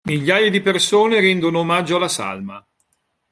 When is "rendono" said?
1.19-1.59